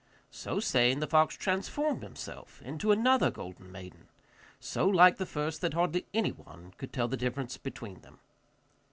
[0.31, 4.07] So saying, the fox transformed himself into another golden maiden,
[4.59, 8.17] so like the first that hardly anyone could tell the difference between them.